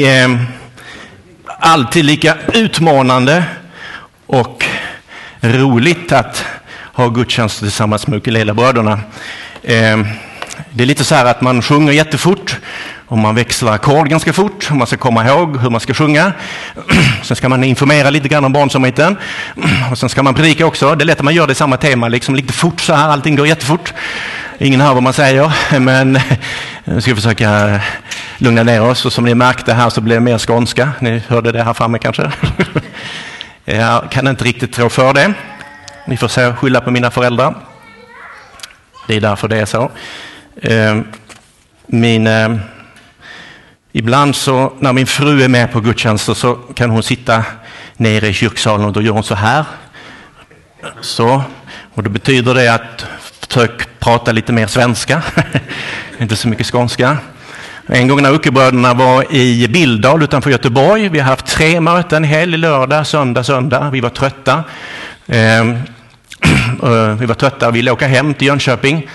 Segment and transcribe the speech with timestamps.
[0.00, 0.46] Det är
[1.46, 3.44] alltid lika utmanande
[4.26, 4.64] och
[5.40, 6.44] roligt att
[6.92, 9.00] ha gudstjänst tillsammans med ukulelebröderna.
[9.64, 10.06] Ehm,
[10.70, 12.56] det är lite så här att man sjunger jättefort
[13.06, 16.32] och man växlar ackord ganska fort och man ska komma ihåg hur man ska sjunga.
[17.22, 19.16] Sen ska man informera lite grann om barnsamheten
[19.90, 20.94] och sen ska man predika också.
[20.94, 23.08] Det är lätt att man gör det i samma tema, liksom lite fort så här,
[23.08, 23.94] allting går jättefort.
[24.58, 26.18] Ingen hör vad man säger, men
[26.84, 27.80] nu ska vi försöka
[28.38, 29.06] lugna ner oss.
[29.06, 30.90] Och som ni märkte här så blev det mer skånska.
[31.00, 32.32] Ni hörde det här framme kanske?
[33.64, 35.32] Jag kan inte riktigt tro för det.
[36.06, 37.54] Ni får skylla på mina föräldrar.
[39.06, 39.90] Det är därför det är så.
[40.62, 41.00] Eh,
[41.86, 42.56] min, eh,
[43.92, 47.44] ibland så när min fru är med på gudstjänster så kan hon sitta
[47.96, 49.64] nere i kyrksalen och då gör hon så här.
[51.00, 51.42] Så,
[51.94, 53.06] och då betyder det att
[53.40, 55.22] försök prata lite mer svenska,
[56.18, 57.18] inte så mycket skånska.
[57.86, 62.56] En gång när uckebröderna var i Bildal utanför Göteborg, vi har haft tre möten, helg,
[62.56, 63.90] lördag, söndag, söndag.
[63.90, 64.64] Vi var trötta.
[65.26, 65.64] Eh,
[67.18, 69.08] vi var trötta och ville åka hem till Jönköping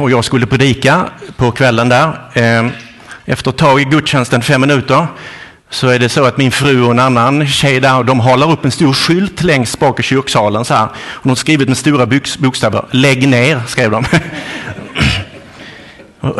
[0.00, 1.04] och jag skulle predika
[1.36, 2.18] på kvällen där.
[2.34, 2.70] Ehm,
[3.24, 5.06] efter ett tag i gudstjänsten, fem minuter,
[5.70, 8.64] så är det så att min fru och en annan tjej där, de håller upp
[8.64, 10.84] en stor skylt längst bak i kyrksalen så här.
[10.94, 12.06] Och de har skrivit med stora
[12.38, 14.04] bokstäver, lägg ner, skrev de.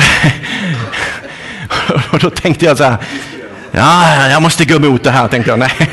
[2.11, 2.97] och då tänkte jag så här,
[3.71, 5.59] ja, jag måste gå emot det här, tänkte jag.
[5.59, 5.73] Nej.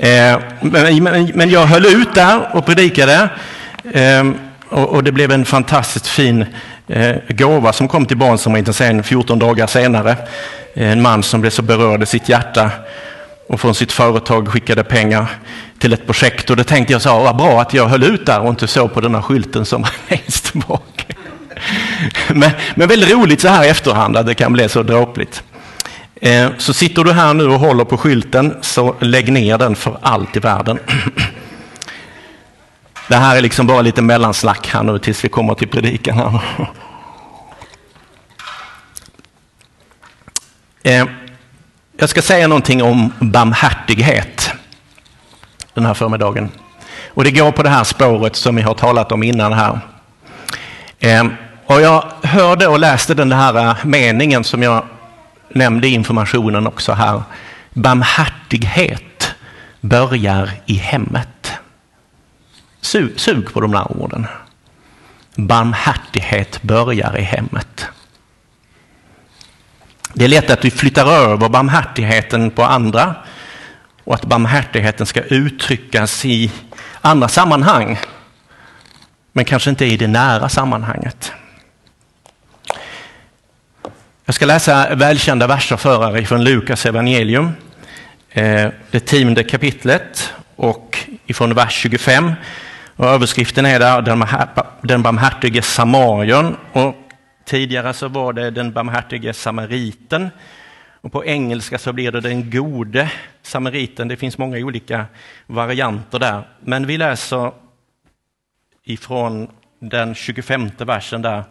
[0.00, 0.40] Ehm,
[1.34, 3.28] men, jag höll ut där och predikade.
[3.94, 4.38] Ehm,
[4.70, 6.44] och, det blev en fantastiskt fin
[6.88, 10.16] eh, gåva som kom till barnsamheten sen 14 dagar senare.
[10.74, 12.70] En man som blev så berörd i sitt hjärta
[13.48, 15.26] och från sitt företag skickade pengar
[15.78, 16.50] till ett projekt.
[16.50, 18.94] Och då tänkte jag så vad bra att jag höll ut där och inte såg
[18.94, 21.06] på den här skylten som var längst bak.
[22.28, 25.42] Men, men väldigt roligt så här i efterhand att det kan bli så dråpligt.
[26.20, 29.98] Eh, så sitter du här nu och håller på skylten så lägg ner den för
[30.02, 30.78] allt i världen.
[33.08, 36.18] Det här är liksom bara lite mellanslack här nu tills vi kommer till predikan.
[36.18, 36.40] Här.
[40.82, 41.06] Eh,
[41.98, 44.50] jag ska säga någonting om barmhärtighet
[45.74, 46.50] den här förmiddagen.
[47.14, 49.80] Och det går på det här spåret som vi har talat om innan här.
[50.98, 51.26] Eh,
[51.66, 54.84] och jag hörde och läste den här eh, meningen som jag
[55.48, 57.22] nämnde i informationen också här.
[57.70, 59.34] Barmhärtighet
[59.80, 61.37] börjar i hemmet.
[62.88, 64.26] Sug, sug på de där orden.
[65.34, 67.86] Barmhärtighet börjar i hemmet.
[70.12, 73.14] Det är lätt att vi flyttar över barmhärtigheten på andra
[74.04, 76.52] och att barmhärtigheten ska uttryckas i
[77.00, 77.98] andra sammanhang,
[79.32, 81.32] men kanske inte i det nära sammanhanget.
[84.24, 87.52] Jag ska läsa välkända verser för er från Lukas evangelium,
[88.30, 92.32] eh, det tionde kapitlet och ifrån vers 25.
[92.98, 94.02] Och överskriften är där
[94.82, 96.94] den barmhärtige samarien och
[97.48, 100.30] Tidigare så var det den barmhärtige samariten.
[101.00, 103.10] Och på engelska så blir det den gode
[103.42, 104.08] samariten.
[104.08, 105.06] Det finns många olika
[105.46, 106.42] varianter där.
[106.60, 107.52] Men vi läser
[108.84, 111.44] ifrån den 25 versen där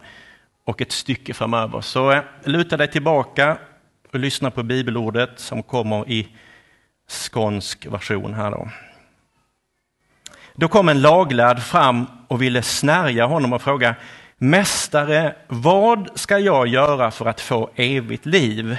[0.64, 1.80] och ett stycke framöver.
[1.80, 3.58] Så eh, luta dig tillbaka
[4.12, 6.28] och lyssna på bibelordet som kommer i
[7.08, 8.68] skånsk version här då.
[10.60, 13.94] Då kom en laglärd fram och ville snärja honom och fråga
[14.38, 18.78] Mästare, vad ska jag göra för att få evigt liv?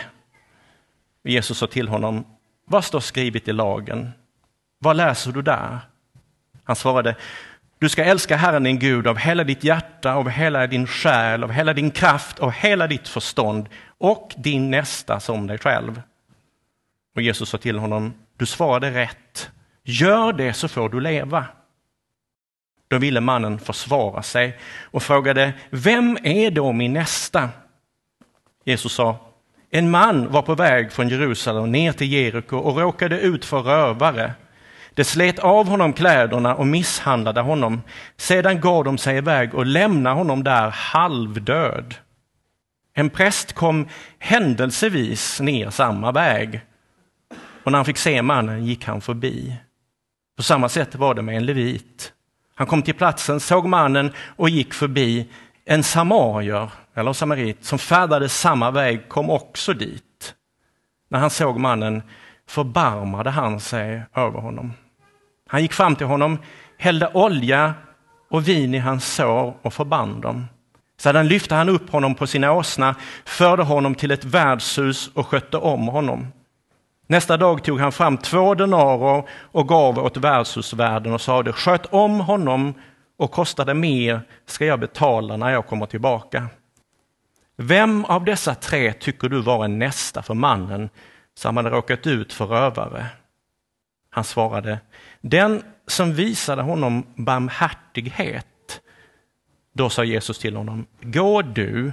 [1.23, 2.25] Jesus sa till honom,
[2.68, 4.12] vad står skrivet i lagen?
[4.79, 5.79] Vad läser du där?
[6.63, 7.16] Han svarade,
[7.79, 11.51] du ska älska Herren din Gud av hela ditt hjärta, av hela din själ, av
[11.51, 16.01] hela din kraft, av hela ditt förstånd och din nästa som dig själv.
[17.16, 19.51] Och Jesus sa till honom, du svarade rätt.
[19.83, 21.45] Gör det så får du leva.
[22.89, 27.50] Då ville mannen försvara sig och frågade, vem är då min nästa?
[28.65, 29.18] Jesus sa,
[29.71, 34.33] en man var på väg från Jerusalem ner till Jeriko och råkade ut för rövare.
[34.94, 37.81] De slet av honom kläderna och misshandlade honom.
[38.18, 41.95] Sedan gav de sig iväg och lämnade honom där halvdöd.
[42.94, 43.88] En präst kom
[44.19, 46.62] händelsevis ner samma väg
[47.63, 49.56] och när han fick se mannen gick han förbi.
[50.38, 52.13] På samma sätt var det med en levit.
[52.59, 55.29] Han kom till platsen, såg mannen och gick förbi.
[55.65, 60.33] En samarier, eller samarit, som färdades samma väg kom också dit.
[61.09, 62.03] När han såg mannen
[62.47, 64.73] förbarmade han sig över honom.
[65.47, 66.38] Han gick fram till honom,
[66.77, 67.73] hällde olja
[68.29, 70.47] och vin i hans sår och förband dem.
[70.97, 72.95] Sedan lyfte han upp honom på sin åsna,
[73.25, 76.27] förde honom till ett värdshus och skötte om honom.
[77.11, 82.19] Nästa dag tog han fram två denarer och gav åt värdshusvärden och sade, sköt om
[82.19, 82.73] honom
[83.17, 86.47] och kostade mer ska jag betala när jag kommer tillbaka.
[87.56, 90.89] Vem av dessa tre tycker du var en nästa för mannen
[91.38, 93.06] som hade råkat ut för rövare?
[94.09, 94.79] Han svarade,
[95.21, 98.81] den som visade honom barmhärtighet.
[99.73, 101.91] Då sa Jesus till honom, gå du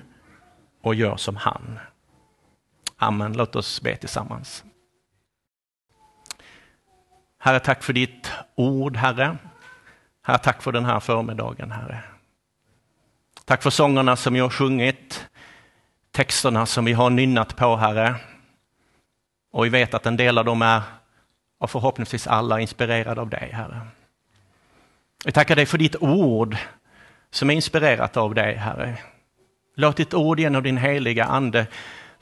[0.83, 1.79] och gör som han.
[2.97, 3.33] Amen.
[3.33, 4.65] Låt oss be tillsammans.
[7.47, 9.37] Herre, tack för ditt ord, Herre.
[10.23, 12.03] Herre, tack för den här förmiddagen, Herre.
[13.45, 15.27] Tack för sångerna som jag har sjungit,
[16.13, 18.15] texterna som vi har nynnat på, Herre.
[19.53, 20.83] Och vi vet att en del av dem är,
[21.59, 23.81] och förhoppningsvis alla, inspirerade av dig, Herre.
[25.25, 26.57] Vi tackar dig för ditt ord
[27.31, 28.99] som är inspirerat av dig, Herre.
[29.77, 31.67] Låt ditt ord genom din heliga Ande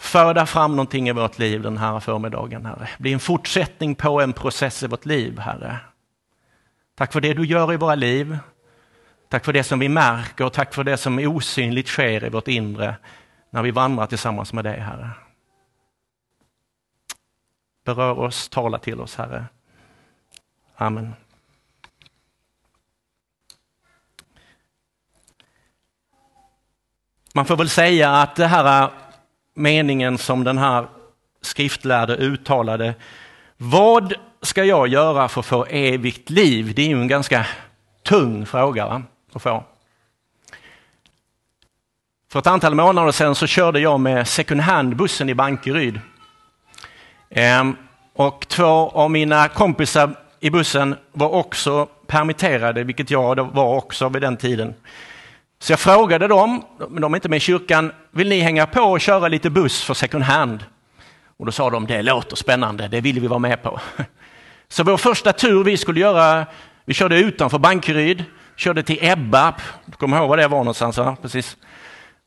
[0.05, 2.89] föda fram någonting i vårt liv den här förmiddagen, Herre.
[2.99, 5.79] Bli en fortsättning på en process i vårt liv, Herre.
[6.95, 8.39] Tack för det du gör i våra liv.
[9.29, 12.49] Tack för det som vi märker och tack för det som osynligt sker i vårt
[12.49, 12.97] inre
[13.51, 15.11] när vi vandrar tillsammans med dig, Herre.
[17.85, 19.45] Berör oss, tala till oss, Herre.
[20.77, 21.15] Amen.
[27.35, 28.91] Man får väl säga att det här
[29.55, 30.87] meningen som den här
[31.41, 32.95] skriftlärde uttalade.
[33.57, 36.73] Vad ska jag göra för att få evigt liv?
[36.77, 37.47] Det är ju en ganska
[38.03, 39.03] tung fråga va?
[39.33, 39.65] att få.
[42.33, 46.01] För ett antal månader sedan så körde jag med second hand-bussen i Bankeryd.
[47.31, 47.77] Ehm,
[48.15, 54.23] och två av mina kompisar i bussen var också permitterade, vilket jag var också vid
[54.23, 54.75] den tiden.
[55.65, 58.81] Så jag frågade dem, men de är inte med i kyrkan, vill ni hänga på
[58.81, 60.65] och köra lite buss för second hand?
[61.37, 63.81] Och då sa de, det låter spännande, det vill vi vara med på.
[64.69, 66.47] Så vår första tur vi skulle göra,
[66.85, 68.25] vi körde utanför Bankeryd,
[68.57, 69.55] körde till Ebba,
[69.87, 70.97] du kommer ihåg var det var någonstans?
[70.97, 71.57] Ja, precis.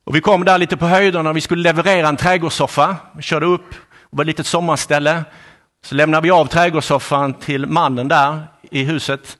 [0.05, 2.95] Och vi kom där lite på höjden och vi skulle leverera en trädgårdssoffa.
[3.15, 3.77] Vi körde upp, det
[4.09, 5.23] var ett litet sommarställe.
[5.85, 9.37] Så lämnade vi av trädgårdssoffan till mannen där i huset.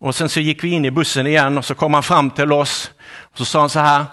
[0.00, 2.52] Och sen så gick vi in i bussen igen och så kom han fram till
[2.52, 2.90] oss
[3.34, 4.04] så sa han så här,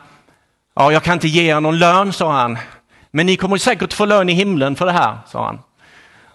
[0.76, 2.58] ja jag kan inte ge er någon lön, sa han,
[3.12, 5.60] men ni kommer säkert få lön i himlen för det här, sa han.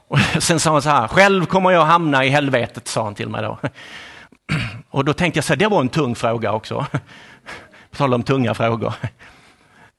[0.08, 3.28] Och sen sa han så här, själv kommer jag hamna i helvetet, sa han till
[3.28, 3.58] mig då.
[4.90, 6.86] Och då tänkte jag så här, det var en tung fråga också.
[7.90, 8.94] På tal om tunga frågor.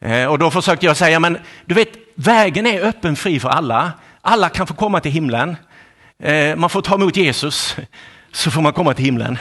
[0.04, 3.92] Eh, och då försökte jag säga, men du vet, vägen är öppen fri för alla.
[4.22, 5.56] Alla kan få komma till himlen.
[6.20, 7.76] Eh, man får ta emot Jesus,
[8.32, 9.38] så får man komma till himlen.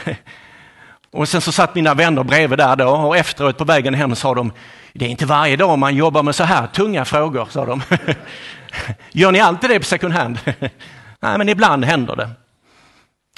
[1.11, 4.35] Och sen så satt mina vänner bredvid där då och efteråt på vägen hem sa
[4.35, 4.51] de,
[4.93, 7.81] det är inte varje dag man jobbar med så här tunga frågor, sa de.
[9.11, 10.39] Gör ni alltid det på second hand?
[11.19, 12.29] Nej, men ibland händer det.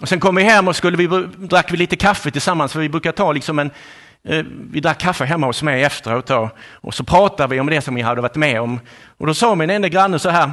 [0.02, 2.90] Och sen kom vi hem och skulle vi, drack vi lite kaffe tillsammans, för vi
[2.90, 3.72] brukar ta liksom en,
[4.28, 7.82] eh, vi drack kaffe hemma hos mig efteråt då, och så pratade vi om det
[7.82, 8.80] som vi hade varit med om.
[9.18, 10.52] Och då sa min enda granne så här,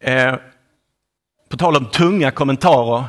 [0.00, 0.34] eh,
[1.48, 3.04] på tal om tunga kommentarer,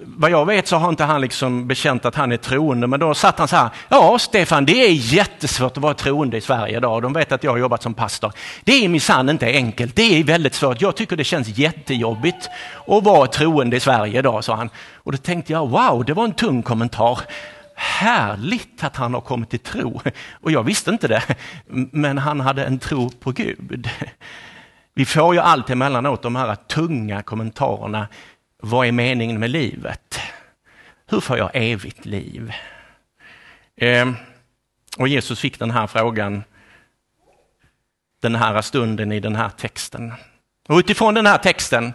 [0.00, 3.14] vad jag vet så har inte han liksom bekänt att han är troende, men då
[3.14, 7.02] satt han så här, ja Stefan, det är jättesvårt att vara troende i Sverige idag.
[7.02, 8.32] De vet att jag har jobbat som pastor.
[8.64, 10.80] Det är minsann inte enkelt, det är väldigt svårt.
[10.80, 12.48] Jag tycker det känns jättejobbigt
[12.86, 14.70] att vara troende i Sverige idag, sa han.
[14.94, 17.20] Och då tänkte jag, wow, det var en tung kommentar.
[17.74, 20.00] Härligt att han har kommit till tro.
[20.42, 21.22] Och jag visste inte det,
[21.92, 23.90] men han hade en tro på Gud.
[24.94, 28.06] Vi får ju allt emellanåt de här tunga kommentarerna
[28.66, 30.20] vad är meningen med livet?
[31.06, 32.52] Hur får jag evigt liv?
[33.76, 34.12] Eh,
[34.98, 36.44] och Jesus fick den här frågan
[38.22, 40.12] den här stunden i den här texten.
[40.68, 41.92] Och utifrån den här texten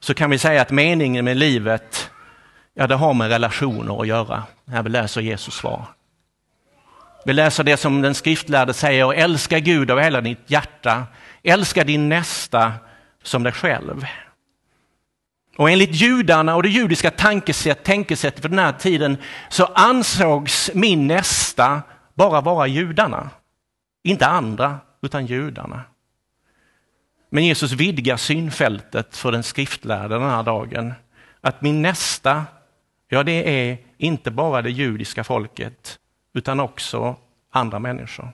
[0.00, 2.10] så kan vi säga att meningen med livet,
[2.74, 4.42] ja det har med relationer att göra.
[4.64, 5.84] när vi läser Jesus svar.
[7.24, 11.06] Vi läser det som den skriftlärde säger, älska Gud av hela ditt hjärta,
[11.42, 12.72] älska din nästa
[13.22, 14.06] som dig själv.
[15.56, 19.16] Och enligt judarna och det judiska tankesätt, tänkesättet för den här tiden
[19.48, 21.82] så ansågs min nästa
[22.14, 23.30] bara vara judarna.
[24.02, 25.82] Inte andra, utan judarna.
[27.30, 30.94] Men Jesus vidgar synfältet för den skriftlärde den här dagen.
[31.40, 32.44] Att min nästa,
[33.08, 35.98] ja det är inte bara det judiska folket,
[36.34, 37.16] utan också
[37.50, 38.32] andra människor.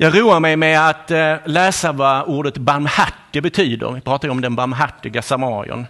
[0.00, 3.92] Jag roar mig med att eh, läsa vad ordet barmhärtig betyder.
[3.92, 5.86] Vi pratar ju om den barmhärtiga samarien.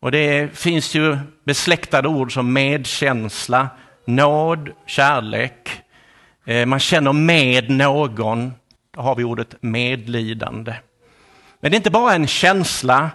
[0.00, 3.68] Och det finns ju besläktade ord som medkänsla,
[4.04, 5.82] nåd, kärlek.
[6.44, 8.52] Eh, man känner med någon.
[8.94, 10.74] Då har vi ordet medlidande.
[11.60, 13.10] Men det är inte bara en känsla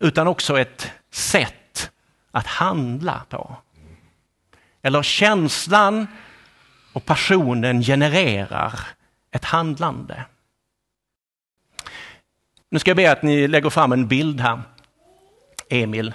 [0.00, 1.90] utan också ett sätt
[2.30, 3.56] att handla på.
[4.82, 6.06] Eller känslan
[6.92, 8.72] och passionen genererar
[9.32, 10.24] ett handlande.
[12.70, 14.62] Nu ska jag be att ni lägger fram en bild här.
[15.68, 16.14] Emil.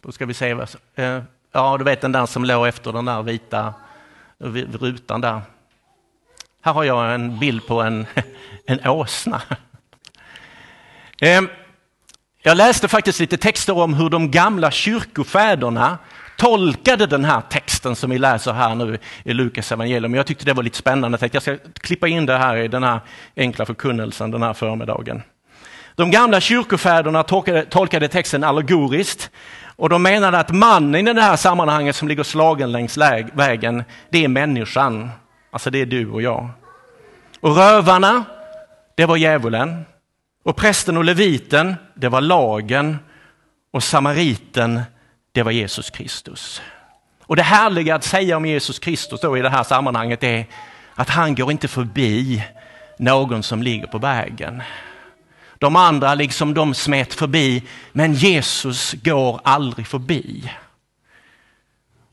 [0.00, 0.54] Då ska vi se.
[0.54, 1.22] Vad, eh,
[1.52, 3.74] ja, du vet den där som låg efter den där vita
[4.80, 5.40] rutan där.
[6.62, 8.06] Här har jag en bild på en,
[8.66, 9.42] en åsna.
[11.20, 11.48] Ehm,
[12.42, 15.98] jag läste faktiskt lite texter om hur de gamla kyrkofäderna
[16.38, 20.14] tolkade den här texten som vi läser här nu i Lukas evangelium.
[20.14, 21.28] Jag tyckte det var lite spännande.
[21.32, 23.00] Jag ska klippa in det här i den här
[23.36, 25.22] enkla förkunnelsen den här förmiddagen.
[25.94, 29.30] De gamla kyrkofäderna tolkade, tolkade texten allegoriskt
[29.76, 32.96] och de menade att mannen i det här sammanhanget som ligger slagen längs
[33.32, 35.10] vägen, det är människan.
[35.50, 36.48] Alltså det är du och jag.
[37.40, 38.24] Och rövarna,
[38.94, 39.84] det var djävulen.
[40.44, 42.98] Och prästen och leviten, det var lagen.
[43.72, 44.80] Och samariten,
[45.32, 46.62] det var Jesus Kristus.
[47.22, 50.46] Och det härliga att säga om Jesus Kristus då i det här sammanhanget är
[50.94, 52.44] att han går inte förbi
[52.98, 54.62] någon som ligger på vägen.
[55.58, 60.50] De andra liksom de smet förbi, men Jesus går aldrig förbi.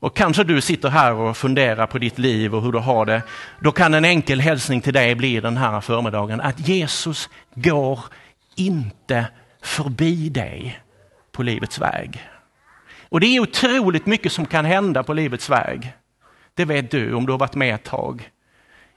[0.00, 3.22] Och kanske du sitter här och funderar på ditt liv och hur du har det.
[3.60, 8.00] Då kan en enkel hälsning till dig bli den här förmiddagen att Jesus går
[8.56, 9.26] inte
[9.62, 10.80] förbi dig
[11.32, 12.22] på livets väg.
[13.08, 15.92] Och det är otroligt mycket som kan hända på livets väg.
[16.54, 18.30] Det vet du om du har varit med ett tag.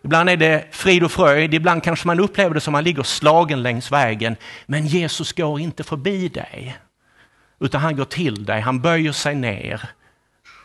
[0.03, 3.03] Ibland är det frid och fröjd, ibland kanske man upplever det som att man ligger
[3.03, 4.35] slagen längs vägen.
[4.65, 6.77] Men Jesus går inte förbi dig,
[7.59, 9.89] utan han går till dig, han böjer sig ner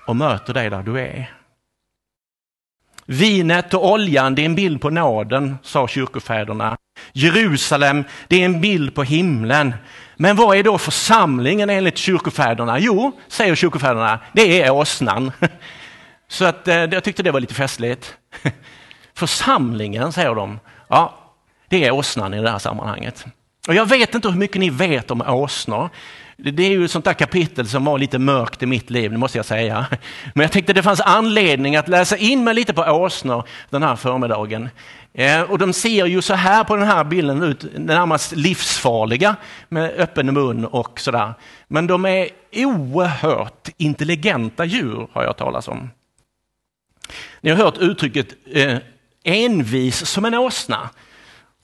[0.07, 1.35] och möter dig där du är.
[3.07, 6.77] Vinet och oljan, det är en bild på nåden, sa kyrkofäderna.
[7.13, 9.75] Jerusalem, det är en bild på himlen.
[10.17, 12.79] Men vad är då församlingen enligt kyrkofäderna?
[12.79, 15.33] Jo, säger kyrkofäderna, det är åsnan.
[16.29, 18.15] Så att, eh, jag tyckte det var lite festligt.
[19.15, 21.19] Församlingen, säger de, ja,
[21.69, 23.25] det är åsnan i det här sammanhanget.
[23.69, 25.91] Och jag vet inte hur mycket ni vet om åsnor.
[26.37, 29.19] Det är ju ett sånt där kapitel som var lite mörkt i mitt liv, det
[29.19, 29.87] måste jag säga.
[30.35, 33.97] Men jag tänkte det fanns anledning att läsa in mig lite på åsnor den här
[33.97, 34.69] förmiddagen.
[35.13, 39.37] Eh, och de ser ju så här på den här bilden ut, närmast livsfarliga
[39.69, 41.35] med öppen mun och sådär.
[41.69, 45.91] Men de är oerhört intelligenta djur har jag talat om.
[47.41, 48.79] Ni har hört uttrycket eh,
[49.25, 50.91] envis som en åsna.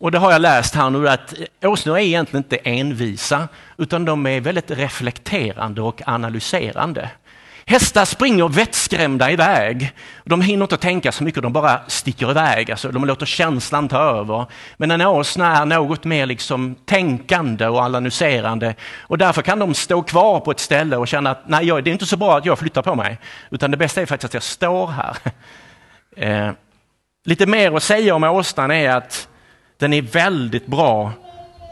[0.00, 4.26] Och det har jag läst här nu att åsnor är egentligen inte envisa utan de
[4.26, 7.10] är väldigt reflekterande och analyserande.
[7.66, 9.92] Hästar springer vettskrämda iväg.
[10.24, 12.70] De hinner inte tänka så mycket, de bara sticker iväg.
[12.70, 14.46] Alltså, de låter känslan ta över.
[14.76, 18.74] Men en åsna är något mer liksom tänkande och analyserande.
[19.00, 21.92] Och därför kan de stå kvar på ett ställe och känna att nej, det är
[21.92, 23.18] inte så bra att jag flyttar på mig.
[23.50, 25.16] Utan det bästa är faktiskt att jag står här.
[26.16, 26.52] Eh,
[27.24, 29.28] lite mer att säga om åsnan är att
[29.80, 31.12] den är väldigt bra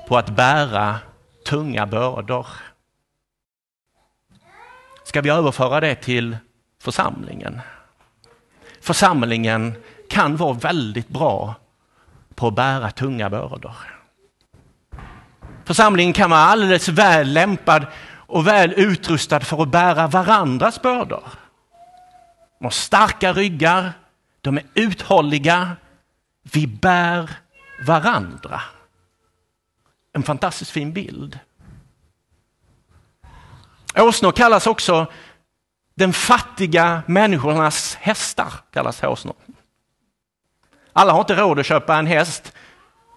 [0.08, 0.98] på att bära
[1.46, 2.46] tunga bördor.
[5.04, 6.36] Ska vi överföra det till
[6.82, 7.60] församlingen?
[8.80, 9.74] Församlingen
[10.10, 11.54] kan vara väldigt bra
[12.34, 13.76] på att bära tunga bördor.
[15.64, 21.24] Församlingen kan vara alldeles väl lämpad och väl utrustad för att bära varandras bördor.
[22.58, 23.92] De har starka ryggar,
[24.40, 25.76] de är uthålliga,
[26.52, 27.30] vi bär
[27.86, 28.60] varandra.
[30.12, 31.38] En fantastiskt fin bild.
[33.96, 35.06] Åsnor kallas också
[35.94, 38.52] den fattiga människornas hästar.
[38.70, 39.36] kallas åsnor.
[40.92, 42.52] Alla har inte råd att köpa en häst,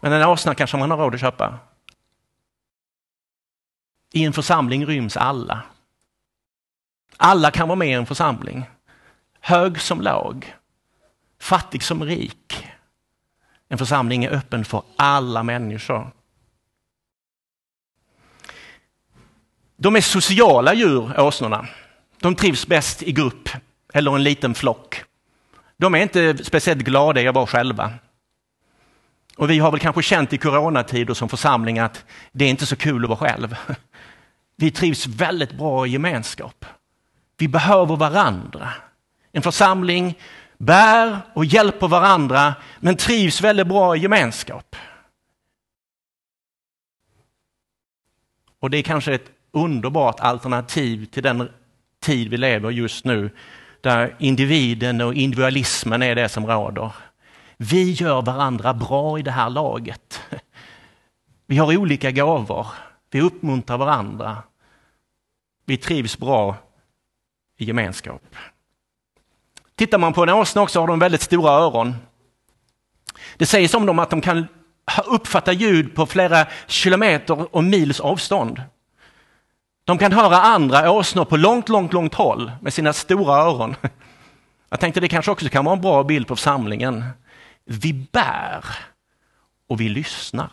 [0.01, 1.59] men en åsna kanske man har råd att köpa.
[4.13, 5.61] I en församling ryms alla.
[7.17, 8.69] Alla kan vara med i en församling.
[9.39, 10.55] Hög som låg,
[11.39, 12.67] fattig som rik.
[13.71, 16.11] En församling är öppen för alla människor.
[19.77, 21.67] De är sociala djur, åsnorna.
[22.19, 23.49] De trivs bäst i grupp
[23.93, 25.03] eller en liten flock.
[25.77, 27.93] De är inte speciellt glada i att vara själva.
[29.37, 32.75] Och vi har väl kanske känt i coronatider som församling att det är inte så
[32.75, 33.55] kul att vara själv.
[34.55, 36.65] Vi trivs väldigt bra i gemenskap.
[37.37, 38.73] Vi behöver varandra.
[39.31, 40.17] En församling
[40.61, 44.75] bär och hjälper varandra men trivs väldigt bra i gemenskap.
[48.59, 51.49] Och det är kanske ett underbart alternativ till den
[51.99, 53.29] tid vi lever just nu,
[53.81, 56.91] där individen och individualismen är det som råder.
[57.57, 60.21] vi gör varandra bra i det här laget.
[61.45, 62.67] Vi har olika gåvor.
[63.09, 64.43] Vi uppmuntrar varandra.
[65.65, 66.55] Vi trivs bra
[67.57, 68.21] i gemenskap.
[69.81, 71.95] Tittar man på en åsna också har de väldigt stora öron.
[73.37, 74.47] Det sägs om dem att de kan
[75.05, 78.61] uppfatta ljud på flera kilometer och mils avstånd.
[79.83, 83.75] De kan höra andra åsnor på långt, långt, långt håll med sina stora öron.
[84.69, 87.03] Jag tänkte det kanske också kan vara en bra bild på församlingen.
[87.65, 88.65] Vi bär
[89.67, 90.51] och vi lyssnar.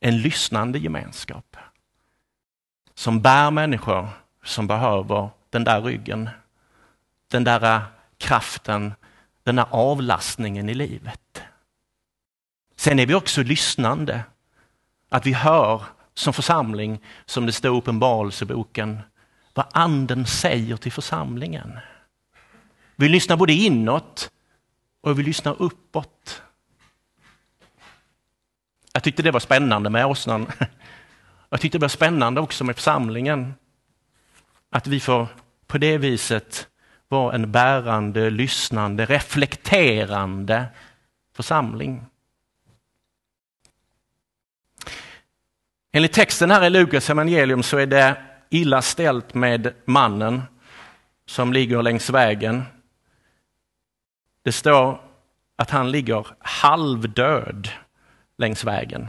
[0.00, 1.56] En lyssnande gemenskap
[2.94, 4.08] som bär människor
[4.44, 6.30] som behöver den där ryggen,
[7.30, 7.82] den där äh,
[8.18, 8.94] kraften,
[9.44, 11.42] den där avlastningen i livet.
[12.76, 14.24] Sen är vi också lyssnande,
[15.08, 15.82] att vi hör
[16.14, 18.98] som församling, som det står i Uppenbarelseboken,
[19.54, 21.78] vad anden säger till församlingen.
[22.96, 24.30] Vi lyssnar både inåt
[25.00, 26.42] och vi lyssnar uppåt.
[28.92, 30.46] Jag tyckte det var spännande med åsnan.
[31.52, 33.54] Jag tyckte det var spännande också med församlingen.
[34.70, 35.26] Att vi får
[35.66, 36.69] på det viset
[37.10, 40.66] vara en bärande, lyssnande, reflekterande
[41.32, 42.06] församling.
[45.92, 50.42] Enligt texten här i Lukas evangelium så är det illa ställt med mannen
[51.26, 52.62] som ligger längs vägen.
[54.42, 55.00] Det står
[55.56, 57.68] att han ligger halvdöd
[58.38, 59.08] längs vägen.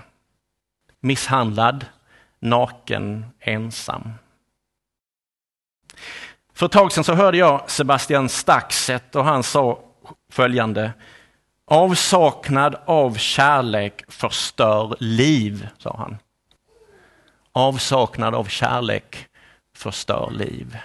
[0.99, 1.85] Misshandlad,
[2.39, 4.13] naken, ensam.
[6.61, 9.79] För ett tag sedan så hörde jag Sebastian Staxet och han sa
[10.31, 10.93] följande.
[11.65, 16.17] Avsaknad av kärlek förstör liv, sa han.
[17.51, 19.27] Avsaknad av kärlek
[19.75, 20.77] förstör liv.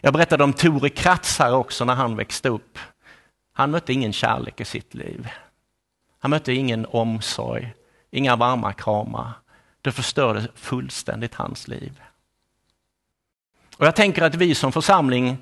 [0.00, 2.78] Jag berättade om Tore Kratz här också när han växte upp.
[3.52, 5.28] Han mötte ingen kärlek i sitt liv.
[6.18, 7.74] Han mötte ingen omsorg,
[8.10, 9.32] inga varma kramar.
[9.82, 12.00] Det förstörde fullständigt hans liv.
[13.80, 15.38] Och Jag tänker att vi som församling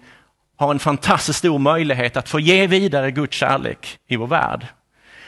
[0.56, 4.66] har en fantastiskt stor möjlighet att få ge vidare Guds kärlek i vår värld.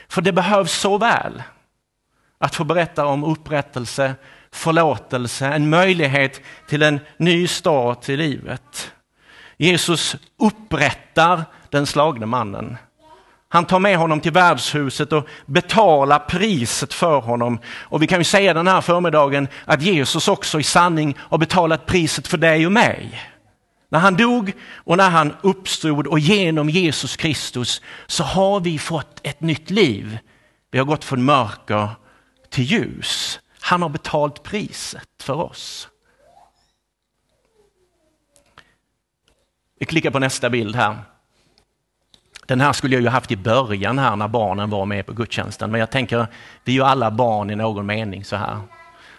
[0.08, 1.42] För det behövs så väl
[2.38, 4.14] att få berätta om upprättelse,
[4.52, 8.92] förlåtelse, en möjlighet till en ny start i livet.
[9.56, 12.76] Jesus upprättar den slagne mannen.
[13.52, 17.58] Han tar med honom till värdshuset och betalar priset för honom.
[17.66, 21.86] Och vi kan ju säga den här förmiddagen att Jesus också i sanning har betalat
[21.86, 23.20] priset för dig och mig.
[23.88, 29.20] När han dog och när han uppstod och genom Jesus Kristus så har vi fått
[29.22, 30.18] ett nytt liv.
[30.70, 31.88] Vi har gått från mörker
[32.50, 33.40] till ljus.
[33.60, 35.88] Han har betalt priset för oss.
[39.78, 41.09] Vi klickar på nästa bild här.
[42.50, 45.70] Den här skulle jag ju haft i början här när barnen var med på gudstjänsten,
[45.70, 46.26] men jag tänker,
[46.64, 48.60] vi är ju alla barn i någon mening så här.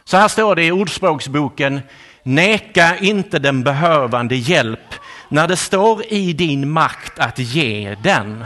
[0.03, 1.81] Så här står det i Ordspråksboken,
[2.23, 4.95] neka inte den behövande hjälp
[5.29, 8.45] när det står i din makt att ge den.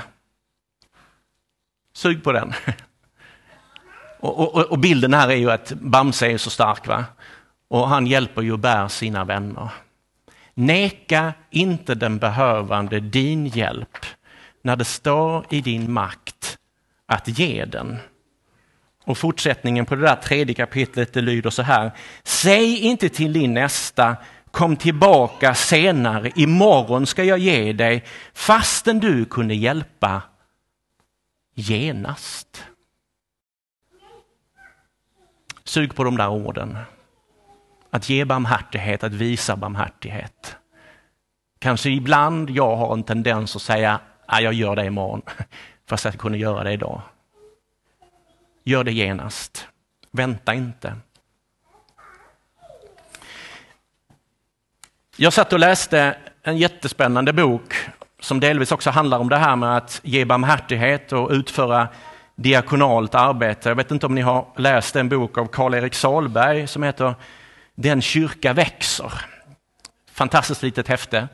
[1.96, 2.54] Sug på den.
[4.20, 7.06] Och, och, och bilden här är ju att Bamse är så stark va?
[7.68, 9.70] och han hjälper ju och bär sina vänner.
[10.54, 14.06] Neka inte den behövande din hjälp
[14.66, 16.58] när det står i din makt
[17.06, 17.98] att ge den.
[19.04, 21.92] Och fortsättningen på det där tredje kapitlet det lyder så här.
[22.24, 24.18] Säg inte till din nästa,
[24.52, 30.22] kom tillbaka senare, imorgon ska jag ge dig, fastän du kunde hjälpa
[31.54, 32.64] genast.
[35.64, 36.78] Sug på de där orden.
[37.90, 40.58] Att ge barmhärtighet, att visa barmhärtighet.
[41.60, 45.22] Kanske ibland jag har en tendens att säga, Ah, jag gör det imorgon,
[45.90, 47.02] fast jag kunde göra det idag.
[48.64, 49.68] Gör det genast.
[50.12, 50.96] Vänta inte.
[55.18, 57.76] Jag satt och läste en jättespännande bok
[58.20, 61.88] som delvis också handlar om det här med att ge barmhärtighet och utföra
[62.36, 63.70] diakonalt arbete.
[63.70, 67.16] Jag vet inte om ni har läst en bok av Karl-Erik Salberg som heter
[67.76, 69.14] Den kyrka växer.
[70.12, 71.28] Fantastiskt litet häfte.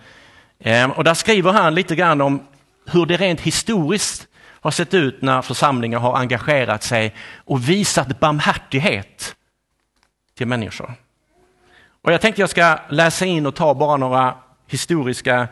[0.60, 2.47] Ehm, och där skriver han lite grann om
[2.91, 4.27] hur det rent historiskt
[4.62, 9.36] har sett ut när församlingar har engagerat sig och visat barmhärtighet
[10.38, 10.93] till människor.
[12.01, 14.36] Och jag tänkte jag ska läsa in och ta bara några
[14.67, 15.47] historiska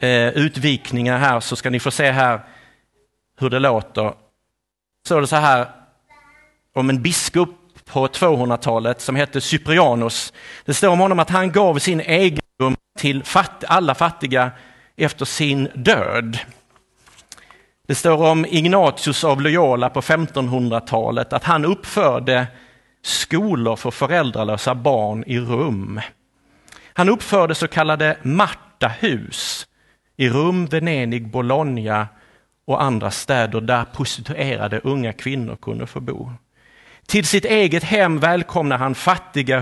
[0.00, 2.40] eh, utvikningar här så ska ni få se här
[3.38, 4.12] hur det låter.
[5.08, 5.68] Så är det så här
[6.74, 10.32] om en biskop på 200-talet som hette Cyprianus.
[10.64, 14.50] Det står om honom att han gav sin egendom till fatt, alla fattiga
[14.96, 16.38] efter sin död.
[17.86, 22.46] Det står om Ignatius av Loyola på 1500-talet att han uppförde
[23.02, 26.00] skolor för föräldralösa barn i Rum.
[26.94, 29.66] Han uppförde så kallade Martahus
[30.16, 32.08] i Rum, Venedig, Bologna
[32.66, 36.30] och andra städer där prostituerade unga kvinnor kunde få bo.
[37.06, 39.60] Till sitt eget hem välkomnar han fattiga,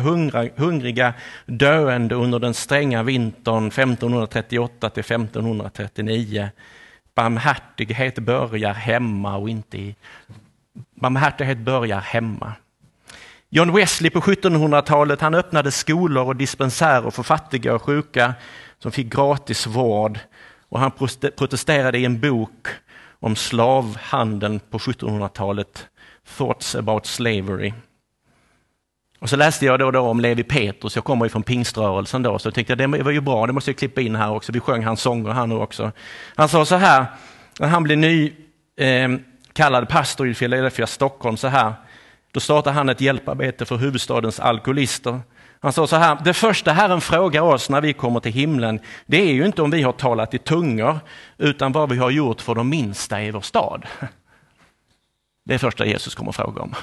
[0.57, 1.14] hungriga,
[1.46, 6.50] döende under den stränga vintern 1538 till 1539.
[7.14, 9.94] Barmhärtighet börjar hemma och inte i...
[10.94, 12.53] Barmhärtighet börjar hemma.
[13.48, 18.35] John Wesley på 1700-talet han öppnade skolor och dispensärer för fattiga och sjuka
[18.79, 20.18] som fick gratis vård
[20.68, 20.90] och han
[21.37, 22.68] protesterade i en bok
[23.20, 25.87] om slavhandeln på 1700-talet,
[26.37, 27.72] Thoughts about slavery.
[29.18, 32.22] Och så läste jag då och då om Levi Petrus, jag kommer ju från pingströrelsen
[32.22, 34.52] då, så jag tänkte det var ju bra, det måste jag klippa in här också.
[34.52, 35.92] Vi sjöng hans sånger här nu också.
[36.35, 37.06] Han sa så här,
[37.59, 38.33] när han blev ny
[38.76, 39.09] eh,
[39.52, 41.72] kallad pastor i Philadelphia, Stockholm, så här.
[42.33, 45.20] Då startade han ett hjälparbete för huvudstadens alkoholister.
[45.61, 49.22] Han sa så här, det första Herren frågar oss när vi kommer till himlen, det
[49.22, 50.98] är ju inte om vi har talat i tungor,
[51.38, 53.87] utan vad vi har gjort för de minsta i vår stad.
[55.50, 56.74] Det är det första Jesus kommer att fråga om.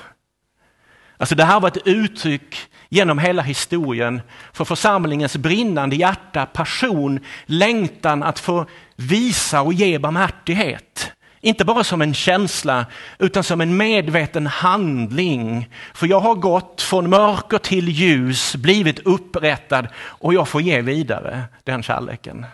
[1.17, 2.57] Alltså det här var ett uttryck
[2.89, 4.21] genom hela historien
[4.53, 11.11] för församlingens brinnande hjärta, passion, längtan att få visa och ge barmhärtighet.
[11.41, 12.85] Inte bara som en känsla
[13.19, 15.69] utan som en medveten handling.
[15.93, 21.43] För jag har gått från mörker till ljus, blivit upprättad och jag får ge vidare
[21.63, 22.45] den kärleken.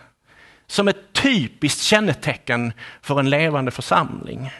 [0.67, 4.51] Som ett typiskt kännetecken för en levande församling.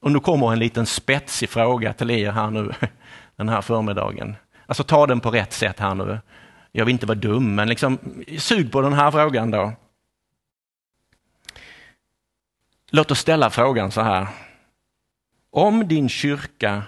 [0.00, 2.72] Och nu kommer en liten spetsig fråga till er här nu
[3.36, 4.36] den här förmiddagen.
[4.66, 6.20] Alltså ta den på rätt sätt här nu.
[6.72, 7.98] Jag vill inte vara dum, men liksom
[8.38, 9.72] sug på den här frågan då.
[12.90, 14.26] Låt oss ställa frågan så här.
[15.50, 16.82] Om din kyrka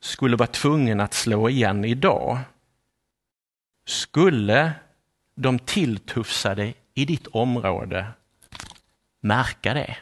[0.00, 2.38] skulle vara tvungen att slå igen idag,
[3.86, 4.72] skulle
[5.34, 8.06] de tilltufsade i ditt område
[9.20, 9.96] märka det?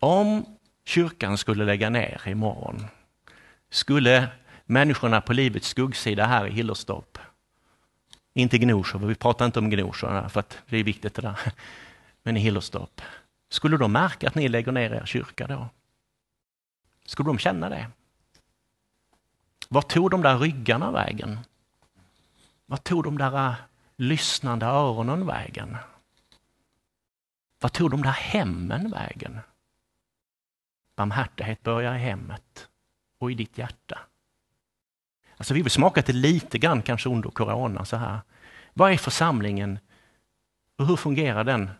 [0.00, 0.44] Om
[0.84, 2.86] kyrkan skulle lägga ner imorgon,
[3.70, 4.28] skulle
[4.66, 7.18] människorna på livets skuggsida här i Hillerstorp
[8.34, 11.38] inte Gnosjö, vi pratar inte om Gnosjö för att det är viktigt det där.
[12.22, 13.00] Men i Hillerstorp.
[13.48, 15.68] Skulle de märka att ni lägger ner er kyrka då?
[17.06, 17.90] Skulle de känna det?
[19.68, 21.40] Var tog de där ryggarna vägen?
[22.66, 23.54] Var tog de där äh,
[23.96, 25.76] lyssnande öronen vägen?
[27.60, 29.40] Var tog de där hemmen vägen?
[31.00, 32.68] Barmhärtighet börjar i hemmet
[33.18, 33.98] och i ditt hjärta.
[35.36, 38.20] Alltså vi vill smaka det lite grann kanske under corona så här.
[38.74, 39.78] Vad är församlingen
[40.78, 41.70] och hur fungerar den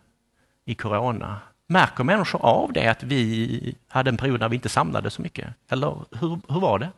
[0.64, 1.40] i corona?
[1.66, 5.54] Märker människor av det att vi hade en period när vi inte samlade så mycket?
[5.68, 6.92] Eller hur, hur var det?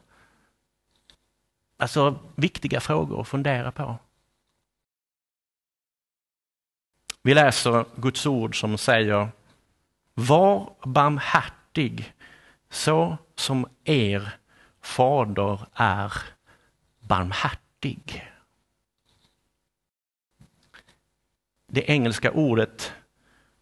[1.76, 3.96] Alltså viktiga frågor att fundera på.
[7.22, 9.28] Vi läser Guds ord som säger
[10.14, 11.61] Var barmhärtig
[12.70, 14.38] så som er
[14.80, 16.12] fader är
[17.00, 18.28] barmhärtig.
[21.68, 22.92] Det engelska ordet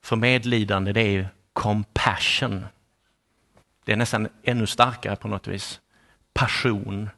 [0.03, 2.67] för medlidande det är compassion.
[3.85, 5.81] Det är nästan ännu starkare på något vis.
[6.33, 7.11] Passion,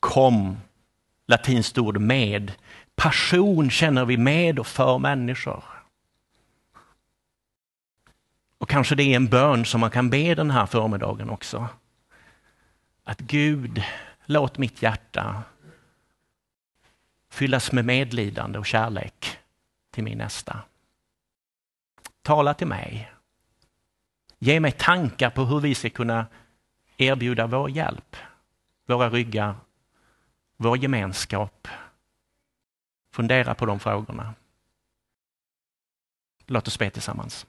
[0.00, 0.56] kom,
[1.26, 2.52] latinskt ord med.
[2.94, 5.64] Passion känner vi med och för människor.
[8.58, 11.68] Och kanske det är en bön som man kan be den här förmiddagen också.
[13.04, 13.82] Att Gud,
[14.24, 15.42] låt mitt hjärta
[17.30, 19.38] fyllas med medlidande och kärlek
[19.90, 20.60] till min nästa.
[22.22, 23.12] Tala till mig.
[24.38, 26.26] Ge mig tankar på hur vi ska kunna
[26.96, 28.16] erbjuda vår hjälp,
[28.86, 29.54] våra ryggar,
[30.56, 31.68] vår gemenskap.
[33.10, 34.34] Fundera på de frågorna.
[36.46, 37.46] Låt oss be tillsammans.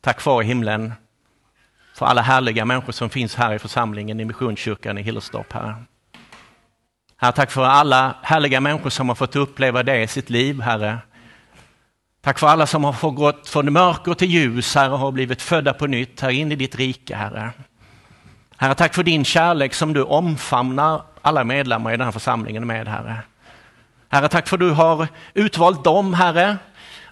[0.00, 0.92] Tack far i himlen
[1.94, 5.52] för alla härliga människor som finns här i församlingen i Missionskyrkan i Hillerstorp.
[5.52, 5.74] Herre.
[7.16, 10.98] Herre, tack för alla härliga människor som har fått uppleva det i sitt liv, Herre.
[12.20, 15.42] Tack för alla som har fått gått från mörker till ljus, Herre, och har blivit
[15.42, 17.50] födda på nytt här in i ditt rike, Herre.
[18.56, 22.88] Herre, tack för din kärlek som du omfamnar alla medlemmar i den här församlingen med,
[22.88, 23.16] Herre.
[24.08, 26.56] Herre, tack för att du har utvalt dem, Herre,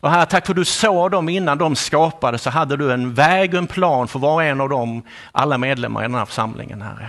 [0.07, 3.15] och här, tack för att du såg dem innan de skapades så hade du en
[3.15, 6.25] väg och en plan för var och en av dem, alla medlemmar i den här
[6.25, 7.09] församlingen, Herre.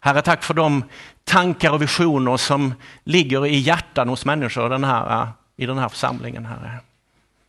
[0.00, 0.84] Herre, tack för de
[1.24, 6.46] tankar och visioner som ligger i hjärtan hos människor den här, i den här församlingen,
[6.46, 6.78] Herre.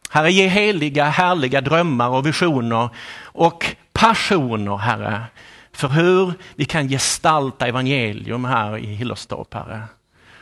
[0.09, 2.89] Herre, ge heliga, härliga drömmar och visioner
[3.23, 5.23] och passioner, Herre,
[5.73, 9.81] för hur vi kan gestalta evangelium här i Hillerstorp, Herre.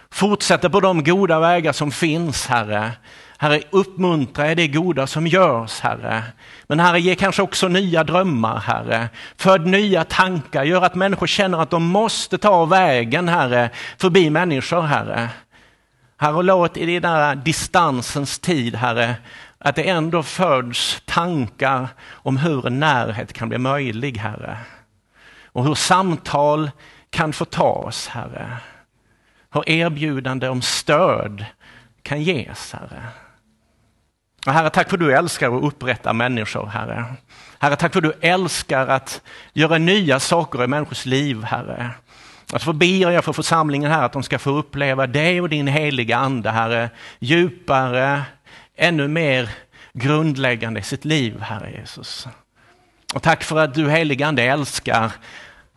[0.09, 2.91] Fortsätta på de goda vägar som finns, Herre.
[3.39, 6.23] Herre, uppmuntra i det goda som görs, Herre.
[6.67, 9.09] Men Herre, ge kanske också nya drömmar, Herre.
[9.37, 14.81] Föd nya tankar, gör att människor känner att de måste ta vägen, Herre, förbi människor,
[14.81, 15.29] Herre.
[16.17, 19.15] Herre, låt i den där distansens tid, Herre,
[19.57, 24.57] att det ändå föds tankar om hur en närhet kan bli möjlig, Herre.
[25.45, 26.71] Och hur samtal
[27.09, 28.57] kan få tas, Herre.
[29.53, 31.45] Hur erbjudande om stöd
[32.01, 33.03] kan ges, Herre.
[34.47, 37.05] Och herre, tack för att du älskar att upprätta människor, Herre.
[37.59, 39.21] Herre, tack för att du älskar att
[39.53, 41.89] göra nya saker i människors liv, Herre.
[42.53, 45.67] Att få ber jag för församlingen här att de ska få uppleva dig och din
[45.67, 48.21] heliga Ande, Herre, djupare,
[48.75, 49.49] ännu mer
[49.93, 52.27] grundläggande i sitt liv, Herre Jesus.
[53.13, 55.11] Och tack för att du heliga Ande älskar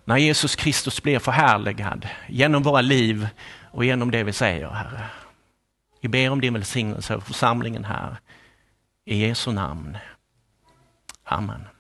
[0.05, 3.29] när Jesus Kristus blir förhärligad genom våra liv
[3.71, 5.05] och genom det vi säger, Herre.
[6.01, 8.17] Vi ber om din välsignelse över församlingen här.
[9.07, 9.97] I Jesu namn.
[11.25, 11.80] Amen.